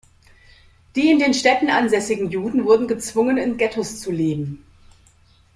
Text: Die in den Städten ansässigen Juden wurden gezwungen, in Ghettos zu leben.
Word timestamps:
Die 0.95 1.11
in 1.11 1.19
den 1.19 1.35
Städten 1.35 1.69
ansässigen 1.69 2.31
Juden 2.31 2.65
wurden 2.65 2.87
gezwungen, 2.87 3.37
in 3.37 3.57
Ghettos 3.57 3.99
zu 4.01 4.11
leben. 4.11 4.65